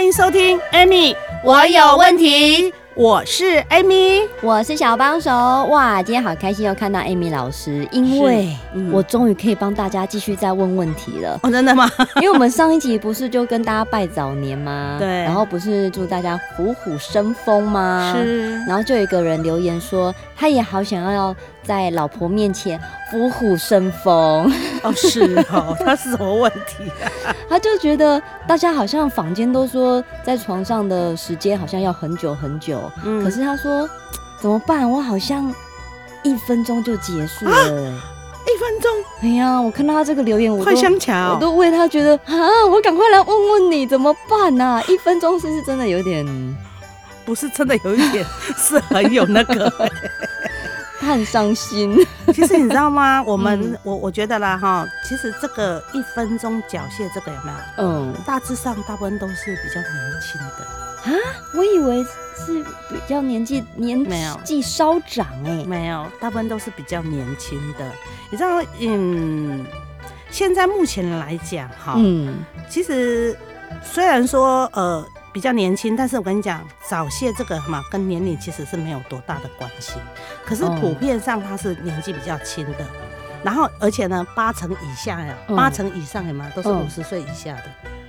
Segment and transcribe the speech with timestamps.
[0.00, 1.14] 欢迎收听，Amy，
[1.44, 2.72] 我有问题。
[2.94, 5.30] 我是 Amy，我是小帮手。
[5.66, 8.56] 哇，今天好开心又看到 Amy 老师，因为
[8.90, 11.38] 我终于可以帮大家继续再问问题了。
[11.42, 11.86] 哦，真的吗？
[12.16, 14.96] 因为我们上一集不是就跟大家拜早年吗？
[14.98, 15.06] 对。
[15.06, 18.14] 然后不是祝大家虎虎生风吗？
[18.16, 18.56] 是。
[18.64, 22.80] 然后就有一个人留言说，他也好想要在老婆面前
[23.10, 24.50] 虎虎生风。
[24.82, 27.34] 哦，是哦， 他是什么问题啊？
[27.48, 32.90] 他就觉得大家好像坊间都说在床上的时间好像要很久很久。
[33.04, 33.88] 嗯，可是他说
[34.40, 34.88] 怎么办？
[34.90, 35.52] 我好像
[36.22, 37.52] 一分钟就结束了。
[37.52, 37.64] 啊，
[38.46, 38.90] 一分钟？
[39.22, 44.82] 哎呀，我看到他这个留言，我快相巧，我都为他觉得啊，我赶快来问问你怎么办呐，啊？
[44.88, 46.26] 一分钟是不是真的有点？
[47.24, 48.24] 不是真的有一点，
[48.56, 49.70] 是很有那个。
[51.00, 51.96] 他很伤心。
[52.32, 53.22] 其实你知道吗？
[53.26, 57.58] 我们、嗯、我我觉得啦哈，其实这个一分钟缴械这个有没有？
[57.84, 60.64] 嗯，大致上大部分都是比较年轻的。
[61.02, 61.12] 啊，
[61.56, 64.04] 我以为是比较年纪年
[64.44, 67.84] 纪稍长哎、欸，没有，大部分都是比较年轻的。
[68.30, 69.64] 你知道，嗯，
[70.30, 73.34] 现在目前来讲哈，嗯，其实
[73.82, 79.94] 虽然说呃比较年轻，但是我跟你讲，早泄这个嘛，跟年龄其实是没有多大的关系。
[80.44, 82.86] 可是普遍上它是年纪比较轻的，
[83.44, 87.64] 然后而且呢，八成以下呀，八成以上的嘛，都是五十岁以下的。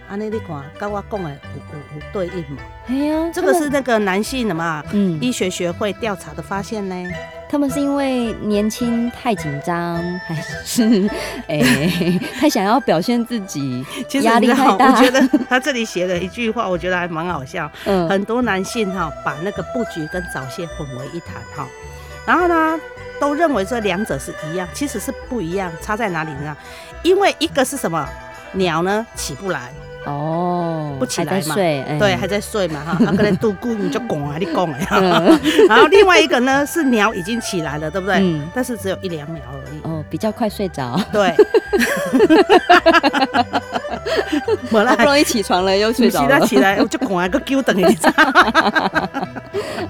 [0.09, 2.61] 安尼你看，跟我讲的有有有对应嘛？
[2.87, 4.83] 哎呀，这个是那个男性的嘛？
[4.91, 7.11] 嗯，医学学会调查的发现呢。
[7.51, 11.05] 他们是因为年轻太紧张，还是
[11.49, 13.85] 哎、 欸、太想要表现自己？
[14.21, 14.89] 压力太大。
[14.89, 17.69] 我觉得他这里写了一句话，我觉得还蛮好笑。
[17.83, 21.67] 嗯，很多男性哈把那个布局跟早泄混为一谈哈，
[22.25, 22.79] 然后呢
[23.19, 26.55] 都认为这两者是一样，其实是不一样，差在哪里呢？
[27.03, 28.07] 因为一个是什么？
[28.53, 29.73] 鸟呢起不来。
[30.05, 30.50] 哦，
[30.99, 31.55] 不起来嘛？
[31.55, 32.83] 对，还在睡嘛？
[32.83, 34.87] 哈， 啊，可能度孤你就拱啊，你拱哎。
[35.67, 38.17] 然后另外一个呢是鸟已经起来了，对不对？
[38.21, 38.47] 嗯。
[38.53, 39.81] 但是只有一两秒而已。
[39.83, 40.99] 哦，比较快睡着。
[41.11, 41.35] 对。
[44.71, 46.39] 好不容易起床了，又睡着了。
[46.47, 47.83] 起来我就拱啊个狗等你。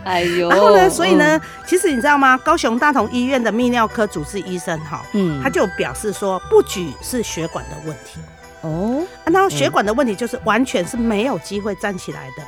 [0.04, 0.50] 哎呦。
[0.50, 0.90] 然后呢？
[0.90, 1.40] 所以呢？
[1.66, 2.38] 其实你知道吗？
[2.40, 8.20] 高雄大同医院的泌尿科主治医生哈，嗯，他就表示说，不举是血管的问题。
[8.62, 12.44] 哦，然后血管的问题就是完全是没有机会站起来的，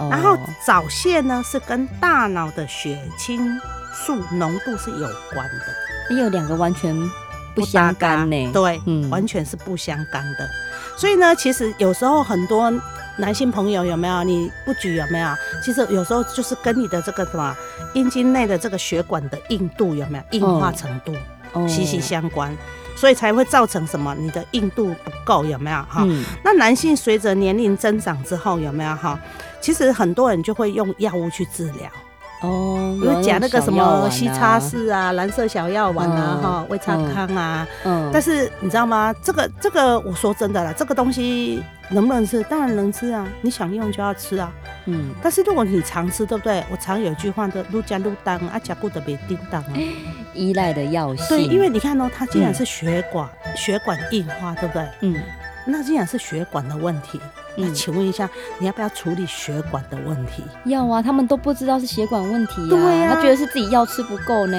[0.00, 3.60] 嗯、然后早泄呢是跟大脑的血清
[3.92, 6.96] 素浓度是有关的，你有两个完全
[7.54, 8.50] 不相干呢？
[8.52, 10.48] 对，嗯，完全是不相干的。
[10.96, 12.72] 所以呢，其实有时候很多
[13.16, 15.28] 男性朋友有没有你不举有没有？
[15.64, 17.56] 其实有时候就是跟你的这个什么
[17.94, 21.12] 阴茎内的这个血管的硬度有没有硬化程度
[21.66, 22.56] 息息相关。
[22.98, 24.12] 所以才会造成什么？
[24.18, 26.02] 你的硬度不够，有没有哈？
[26.04, 29.16] 嗯、那男性随着年龄增长之后，有没有哈？
[29.60, 31.88] 其实很多人就会用药物去治疗
[32.40, 37.66] 哦，比如讲那个什么西叉士啊、蓝色小药丸啊、哈、胃差康啊。
[37.84, 38.10] 嗯。
[38.12, 39.14] 但是你知道吗？
[39.22, 41.62] 这个这个，我说真的啦，这个东西。
[41.90, 42.42] 能不能吃？
[42.42, 43.26] 当然能吃啊！
[43.40, 44.52] 你想用就要吃啊。
[44.88, 45.14] 嗯。
[45.22, 46.64] 但是如果你常吃，对不对？
[46.70, 49.72] 我常有一句话的，愈加愈当啊，加固的别叮当啊。
[50.34, 51.26] 依赖的药性。
[51.28, 54.88] 对，因为你看哦，它既然是血管、嗯、血管硬化，对不对？
[55.00, 55.14] 嗯。
[55.70, 57.20] 那既然是血管的问题，
[57.60, 60.44] 那请问一下，你要不要处理血管的问题？
[60.66, 62.70] 要啊，他们都不知道是血管问题啊。
[62.70, 63.14] 对啊。
[63.14, 64.56] 他觉得是自己药吃不够呢。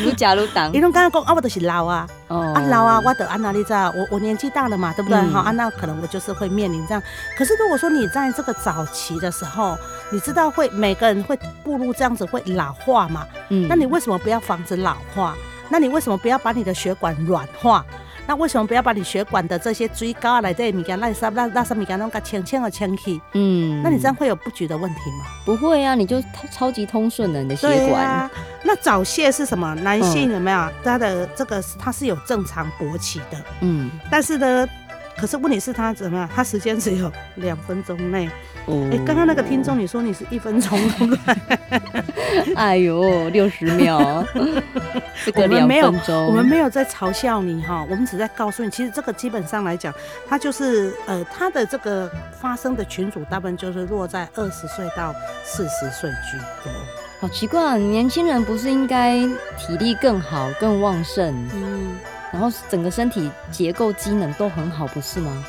[0.00, 0.72] 愈加愈当。
[0.72, 2.08] 你拢刚刚讲啊，我都是老啊。
[2.28, 2.52] 哦。
[2.54, 3.84] 啊老啊，我得安哪里在？
[3.90, 5.18] 我我年纪大了嘛，对不对？
[5.18, 7.02] 好、嗯，啊那可能我就是会面临这样。
[7.36, 9.76] 可是如果说你在这个早期的时候，
[10.10, 13.26] 你知道会每个人会步入这样子会老化嘛？
[13.50, 13.66] 嗯。
[13.68, 15.36] 那你为什么不要防止老化？
[15.68, 17.84] 那你为什么不要把你的血管软化？
[18.26, 23.20] 那为什么不要把你血管的这些最高来这物件，那啥那那啥物件，弄个清清的清去？
[23.34, 25.24] 嗯，那你这样会有不举的问题吗？
[25.44, 28.04] 不会啊，你就超级通顺的你的血管。
[28.04, 28.30] 啊、
[28.64, 29.74] 那早泄是什么？
[29.76, 30.68] 男性有没有？
[30.84, 33.38] 他的这个他是有正常勃起的。
[33.60, 34.68] 嗯，但是呢，
[35.20, 36.28] 可是问题是他怎么样？
[36.34, 38.28] 他时间只有两分钟内。
[38.66, 42.54] 哦，哎，刚刚那个听众，你说你是一分钟，对不对？
[42.54, 44.24] 哎呦，六十秒，
[45.24, 49.92] 这个两分钟，我们没有在嘲笑你哈，我们只在告诉你，其实这个基本上来讲，
[50.28, 55.14] 它就是呃，它的这个发生的群组大部分就是落在二十岁到
[55.44, 56.72] 四十岁居多。
[57.20, 59.18] 好奇怪啊，年轻人不是应该
[59.58, 61.96] 体力更好、更旺盛，嗯，
[62.32, 65.44] 然后整个身体结构机能都很好，不是吗？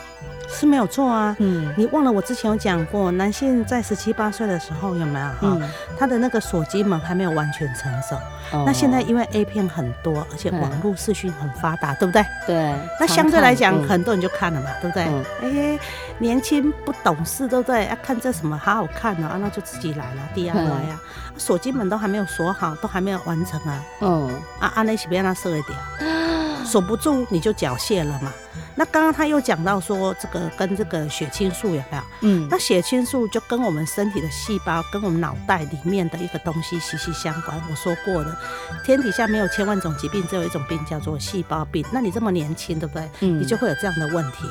[0.53, 5.37] 是没有错啊，嗯，你忘了我之前有讲过，男性在十七八岁的时候有没有哈？
[5.43, 5.61] 嗯，
[5.97, 8.15] 他的那个锁机门还没有完全成熟。
[8.51, 12.23] 哦，那现在因为 A 片很多，而且网络视讯很发达，对不对？
[12.45, 12.75] 对。
[12.99, 15.05] 那相对来讲，嗯，很多人就看了嘛，对不对？
[15.05, 15.23] 嗯。
[15.41, 15.79] 哎，欸，
[16.19, 17.87] 年轻不懂事，对不对？
[17.87, 19.29] 要看这什么好好看呢？
[19.29, 21.01] 啊，那就自己来了，DIY 啊。
[21.37, 23.81] 锁机门都还没有锁好，都还没有完成啊。
[24.01, 24.27] 嗯。
[24.59, 25.79] 啊，按那是不要让它射一点，
[26.71, 28.31] 锁不住你就缴械了嘛。
[28.75, 32.03] 那刚刚他又讲到说，这个跟这个血清素有没有？
[32.21, 37.61] 嗯，那血清素就跟我们身体的细胞，跟我们脑袋里面的一个东西息息相关。
[37.69, 38.35] 我说过的，
[38.85, 41.85] 天底下没有千万种疾病，只有一种病叫做细胞病。
[41.91, 43.09] 那你这么年轻，对不对？
[43.19, 44.45] 嗯，你就会有这样的问题，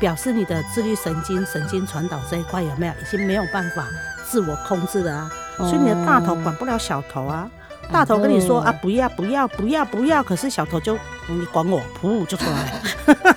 [0.00, 3.86] 表示你的自律神经、神经传导这一块有没有已经没有办法
[4.28, 5.30] 自我控制了啊？
[5.58, 7.48] 所以你的大头管不了小头啊。
[7.92, 10.96] 大头跟你说啊，不要不要不要不要，可是小头就
[11.28, 13.36] 你管我，噗就出来了。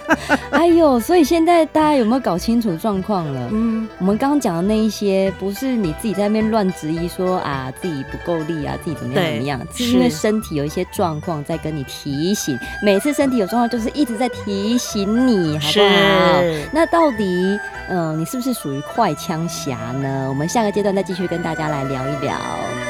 [0.51, 3.49] 哎呦，所以现在大家有没有搞清楚状况了？
[3.51, 12.57] 嗯，我们刚刚讲的那一些，不是你自己在那边乱质疑说啊自己不够力啊，自己怎么样怎么样，是因为身体有一些状况在跟你提醒。
[12.81, 16.41] 每次身体有状况，就是一直在提醒你，好不好？
[16.71, 17.59] 那到底，
[17.89, 20.27] 嗯、呃，你是不是属于快枪侠呢？
[20.29, 22.35] 我们下个阶段再继续跟大家来聊一聊。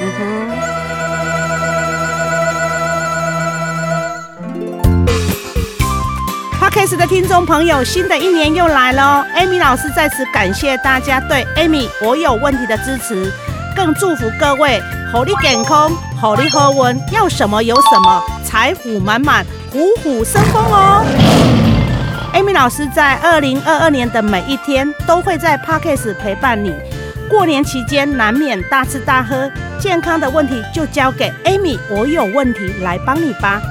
[0.02, 0.83] 嗯哼。
[6.74, 13.32] Podcast 的听众朋友，新的一年又来了，Amy 老师在此感谢大家对 Amy 我有问题的支持，
[13.76, 14.82] 更祝福各位
[15.12, 21.06] 虎力健康，虎力好运，要什么有什么，财富满满，虎虎生风哦。
[22.34, 26.74] Amy 老师在二零二二年的每一天都会在 Podcast 陪伴你。
[27.30, 29.48] 过年期间难免大吃大喝，
[29.78, 33.62] 健康的问题就交给 Amy 我有问题来帮你吧。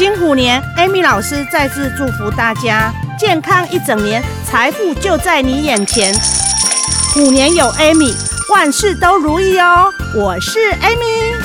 [0.00, 6.14] 金虎年，Amy 老师再次祝福大家健康一整年，财富就在你眼前。
[7.12, 8.10] 虎年有 Amy，
[8.50, 9.92] 万事都如意哦。
[10.16, 11.36] 我是 Amy，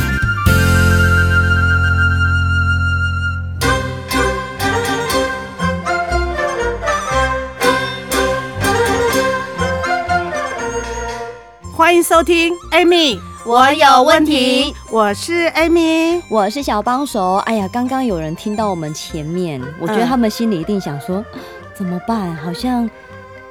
[11.75, 13.19] 欢迎收听 Amy。
[13.45, 17.36] 我有问题，我是 Amy，我是小帮手。
[17.45, 21.39] 哎呀，刚刚有人听到我们前面，我觉得他们心里一定想说，嗯、
[21.75, 22.36] 怎么办？
[22.38, 22.89] 好像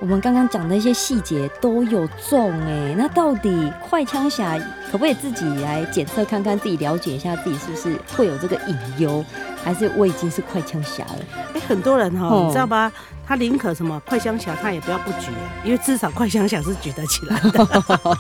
[0.01, 4.59] 我们刚刚讲的一些细节都有中哎，那到底快枪侠
[4.91, 9.25] 可不可以自己来检测看看，自己了解一下自己是不是会有这个隐忧，
[9.63, 11.19] 还是我已经是快枪侠了？
[11.55, 12.91] 哎，很多人哈、哦，你知道吧？
[13.27, 15.29] 他宁可什么快枪侠，他也不要不举，
[15.65, 18.11] 因为至少快枪侠是举得起来的。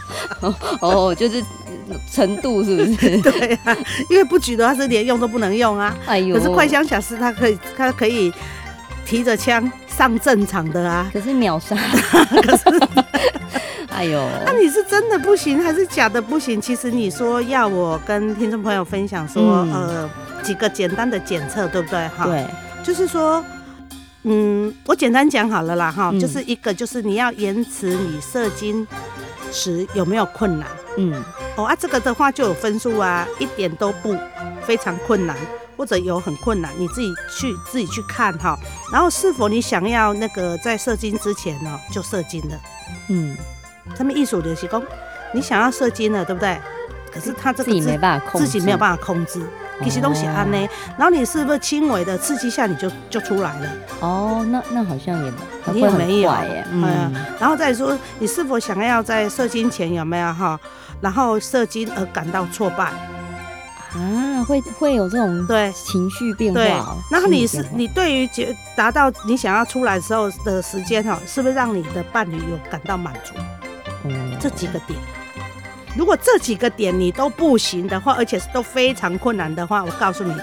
[0.80, 1.44] 哦，就是
[2.10, 3.20] 程度是不是？
[3.22, 3.76] 对啊，
[4.10, 5.96] 因为不举的话是连用都不能用啊。
[6.06, 8.32] 哎呦，可是快枪小师他可以，他可以
[9.04, 11.10] 提着枪上战场的啊。
[11.12, 11.76] 可是秒杀。
[12.42, 12.64] 可是，
[13.90, 16.60] 哎呦，那你是真的不行还是假的不行？
[16.60, 20.10] 其实你说要我跟听众朋友分享说，嗯、呃，
[20.42, 22.08] 几个简单的检测，对不对？
[22.08, 22.46] 哈，对，
[22.82, 23.44] 就是说。
[24.26, 28.86] 嗯，我简单讲好了啦，哈、嗯，就是一个就是你要延迟你射精
[29.52, 31.24] 时有没有困难，嗯，
[31.56, 34.16] 哦啊，这个的话就有分数啊，一点都不
[34.64, 35.36] 非常困难，
[35.76, 38.56] 或者有很困难，你自己去自己去看哈，
[38.92, 42.56] 然后是否你想要那个在射精之前呢就射精了，
[43.08, 43.36] 嗯，
[43.96, 44.82] 他们艺术流行工，
[45.32, 46.58] 你想要射精了，对不对？
[47.12, 49.40] 可是他这个自己没办法控制，自己没有办法控制。
[49.82, 53.68] 其实东西安呢，然后你是不是轻微的刺激下你就就出来了？
[54.00, 55.32] 哦，那那好像也
[55.72, 56.64] 你也没有耶。
[56.70, 60.58] 嗯，然后再说你是否想要在射精前有没有哈？
[61.00, 62.92] 然后射精而感到挫败
[63.94, 64.44] 啊？
[64.46, 66.60] 会会有这种对情绪变化？
[66.60, 66.68] 对。
[67.10, 73.34] 然后你是你对于结达到你想要出来的时候的时间哈，是不是让你的伴侣有感到满足？
[74.04, 74.98] 嗯，这几个点。
[75.96, 80.34] 如果这几个点你都不行的话，而且是都非常困难的话，我告诉你，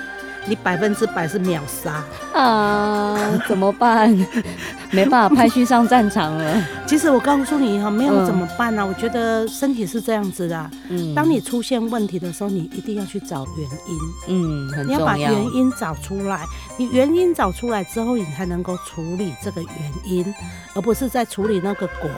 [0.48, 3.18] 你百分之百是秒杀啊！
[3.48, 4.10] 怎么办？
[4.92, 6.64] 没办法派去上战场了。
[6.86, 8.86] 其实我告诉你哈，没有怎么办呢、啊？
[8.86, 10.72] 嗯、我觉得身体是这样子的。
[10.90, 14.00] 嗯，当你出现问题的时候，你一定要去找原因。
[14.28, 14.98] 嗯，很重要。
[14.98, 16.44] 你要把原因找出来，
[16.78, 19.72] 你原因找出来之后，你才能够处理这个原
[20.06, 20.34] 因，
[20.74, 22.10] 而不是在处理那个果。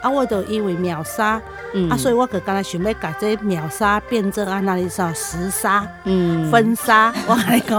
[0.00, 1.40] 啊，我就因为秒杀，
[1.74, 7.78] 嗯、啊，所以我就刚才想要把这秒杀变成啊，那里说时杀，嗯，分杀， 我跟你讲，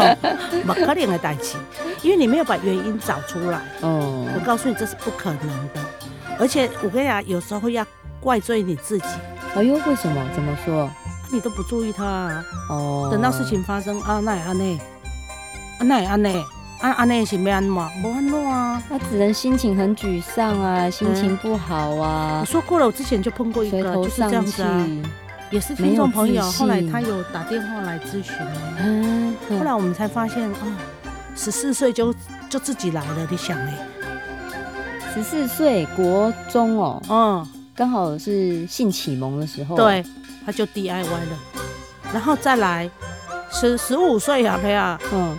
[0.65, 1.57] 不可能的代志，
[2.01, 5.81] 因为你没有把原因找出来，哦，我告诉你这是不可能的，
[6.39, 7.85] 而且我跟你讲，有时候要
[8.19, 9.05] 怪罪你自己，
[9.55, 10.23] 哎呦，为什么？
[10.35, 10.89] 怎么说？
[11.33, 14.77] 你都不注意他、啊，哦，等到事情发生啊，那也安内，
[15.79, 16.43] 啊，那也安内。
[16.81, 18.81] 啊啊，那是没安怎，没安怎啊？
[18.89, 22.39] 那只能心情很沮丧啊，心情不好啊。
[22.41, 24.87] 我说过了，我之前就碰过一个，就是这样子啊，
[25.51, 28.35] 也是听众朋友，后来他有打电话来咨询，
[28.79, 30.75] 嗯，后来我们才发现哦，
[31.35, 32.11] 十四岁就
[32.49, 33.77] 就自己来了，你想哎，
[35.13, 40.03] 十四岁国中哦，嗯，刚好是性启蒙的时候，对，
[40.43, 41.39] 他就 DIY 了，
[42.11, 42.89] 然后再来
[43.51, 45.37] 十十五岁啊，陪啊，嗯。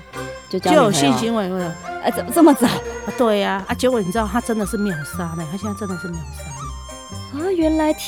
[0.59, 2.67] 就，就有性行为了，哎、啊，怎么这么早？
[2.67, 7.51] 啊，对呀，啊，结果你知道他真的是秒杀呢，他现在真的是秒杀啊！
[7.57, 8.01] 原来太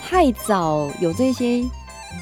[0.00, 1.62] 太早有这些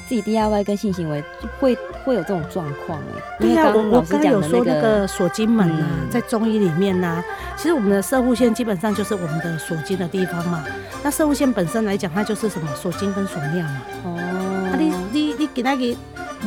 [0.07, 1.23] 自己 DIY 跟性行为，
[1.59, 3.21] 会会有这种状况哎。
[3.39, 7.23] 对呀，我我刚刚有说那个锁精门啊，嗯、在中医里面呢、啊，
[7.57, 10.63] 其实我们的射护线基本上就是我们的锁精的地方嘛。
[11.03, 13.81] 那射护线本身来讲，它就是什么锁精跟锁尿嘛。
[14.05, 15.97] 哦，啊，你你你给那个。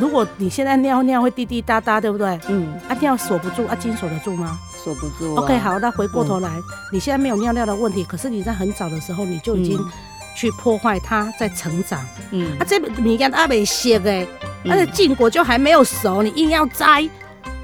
[0.01, 2.39] 如果你现在尿尿会滴滴答答，对不对？
[2.49, 4.59] 嗯，啊尿锁不住，啊筋锁得住吗？
[4.83, 5.43] 锁不住、啊。
[5.43, 9.79] OK，好，那回过头来，嗯、你现在没有尿尿的问题，可是你在很早的时候你就已经
[10.37, 12.05] 去破坏它在成长。
[12.33, 14.27] 嗯，啊这你看阿美写的，
[14.65, 17.09] 它的禁果就还没有熟，你硬要摘，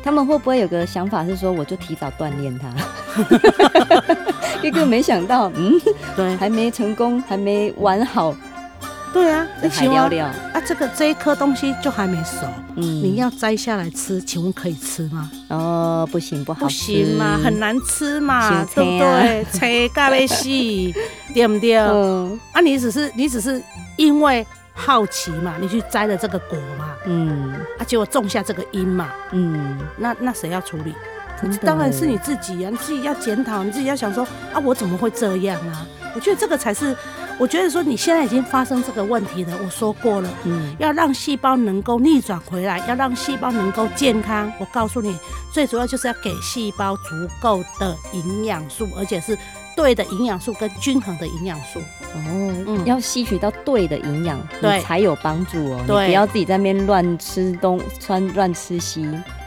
[0.03, 2.71] 他们会不会有个想法是说，我就提早锻炼它？
[4.63, 5.81] 一个没想到，嗯，
[6.15, 8.35] 对，还没成功，还没完好。
[9.13, 10.33] 对啊，那请问啊，
[10.65, 15.31] 这个这一颗东西就还没熟，嗯，你要摘下来吃，请问可以吃吗？
[15.49, 19.45] 哦，不行，不好吃，不行嘛，很难吃嘛，对不对？
[19.53, 20.95] 切嘎被洗，
[21.35, 21.77] 对不对？
[21.77, 23.61] 嗯，啊，你只是你只是
[23.97, 30.95] 因为好奇嘛，你去摘了这个果嘛，嗯，啊，结果种下这个因嘛，嗯，那那谁要处理？
[31.63, 35.87] 当然是你自己啊，你自己要检讨，你自己要想说啊，我怎么会这样啊？
[36.15, 36.97] 我觉得这个才是。
[37.39, 44.53] 我觉得说你现在已经发生这个问题了，我说过了，嗯，要让细胞能够逆转回来，要让细胞能够健康。
[44.61, 45.17] 我告诉你，
[45.51, 49.39] 最主要就是要给细胞足够的营养素，而且是
[49.75, 51.79] 对的营养素跟均衡的营养素。
[51.79, 55.83] 哦，嗯，要吸取到对的营养，对，才有帮助哦。
[55.87, 59.01] 对，不要自己在那边乱吃东，穿乱吃西，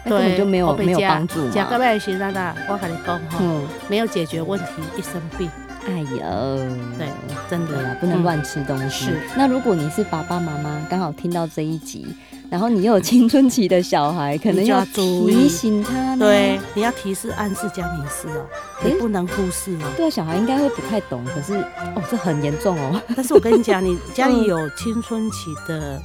[0.03, 1.51] 对，根本就没有没有帮助嘛。
[1.53, 4.65] 讲个外形，那那我跟你讲哈，嗯，没有解决问题，
[4.97, 5.47] 一生病。
[5.85, 6.17] 哎呦，
[6.97, 7.07] 对，
[7.49, 9.05] 真的呀，不能乱吃东西。
[9.05, 12.07] 是，那如果你是爸爸妈妈，刚好听到这一集，
[12.49, 16.15] 然后你又有青春期的小孩，可能要提醒他。
[16.15, 18.45] 对，你要提示、暗示、加明示哦，
[18.83, 19.91] 你不能忽视哦。
[19.97, 21.53] 对啊，小孩应该会不太懂，可是
[21.95, 23.01] 哦，这很严重哦。
[23.15, 26.01] 但是我跟你讲，你 家里有青春期的，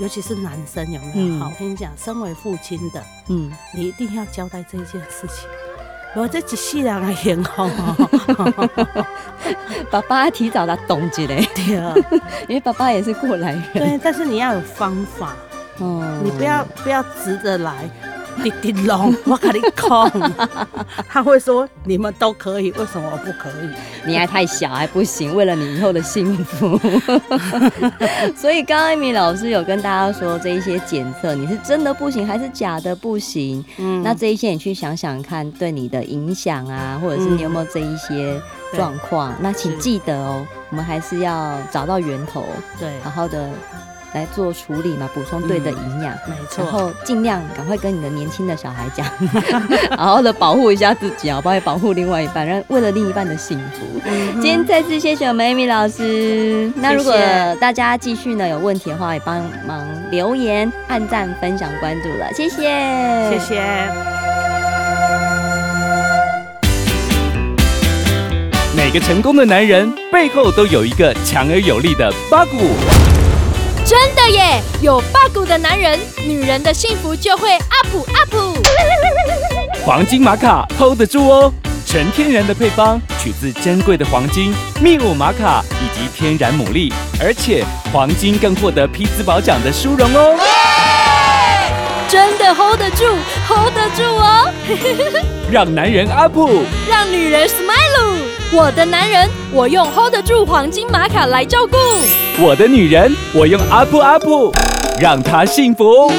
[0.00, 1.38] 尤其是男生，有没有？
[1.38, 5.48] 好，我跟你讲，身为父亲的，嗯，你一定要交代这件事情。
[6.14, 7.68] 我这一世人还很好，
[9.90, 11.94] 爸爸提早他懂一嘞，对啊，
[12.48, 13.62] 因为爸爸也是过来人。
[13.74, 15.36] 对，但是你要有方法，
[15.78, 17.88] 哦、嗯，你不要不要直着来。
[18.42, 20.48] 滴滴龙，我跟你讲，
[21.08, 23.70] 他会说你们都可以，为什么我不可以？
[24.04, 25.34] 你还太小，还不行。
[25.34, 26.78] 为了你以后的幸福，
[28.36, 33.64] 所以刚刚 Amy 老师有跟大家说，这一些检测你是真的不行，还是假的不行？
[33.78, 38.40] 嗯，那这一些你去想想看，对你的影响啊，或者是你有没有这一些
[38.74, 39.32] 状况？
[39.32, 42.44] 嗯、那请记得哦，我们还是要找到源头，
[42.78, 43.50] 对，好好的。
[44.12, 46.64] 来做处理嘛，补充对的营养，没错、嗯。
[46.64, 49.06] 然后尽量赶快跟你的年轻的小孩讲，
[49.96, 54.00] 好好的保护一下自己啊，包括保护另外一半，让为了另一半的幸福。
[54.04, 56.68] 嗯、今天再次谢谢我们 Amy 老师。
[56.68, 56.72] 谢谢。
[56.76, 57.14] 那如果
[57.60, 63.60] 大家继续呢有问题的话，也帮忙留言、按赞、分享、关注了，谢谢，谢谢。
[68.76, 72.56] 每个成功的男人背后都有一个强而有力的八股。
[73.90, 74.62] 真的耶！
[74.80, 78.36] 有 bug 的男人，女人的幸福就会 up up。
[79.84, 81.52] 黄金玛卡 hold 得住哦，
[81.84, 90.38] 纯天然的配方，取自珍贵的黄金、秘鲁玛卡以及天然牡蛎，而且黄金更获得匹兹堡奖的殊荣哦。
[92.08, 93.04] 真的 hold 得住
[93.48, 94.52] ，hold 得住哦！
[95.50, 96.38] 让男人 up，
[96.88, 98.20] 让女人 smile。
[98.52, 101.76] 我的男人，我用 hold 得住黄金玛卡来照顾；
[102.42, 104.50] 我的女人，我用阿布阿布
[104.98, 106.10] 让她幸福。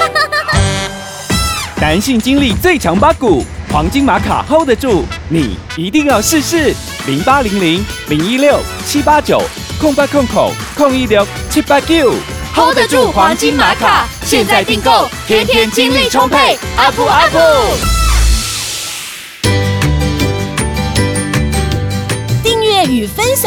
[1.80, 3.42] 男性精力最强八股，
[3.72, 6.74] 黄金玛卡 hold 得住，你一定要试试。
[7.06, 9.40] 零八零零零一六七八九
[9.80, 12.12] 空八空口空一六七八九。
[12.54, 17.32] hold 得住黄金玛卡，现在订购，天天精力充沛，up up。
[17.32, 17.89] 订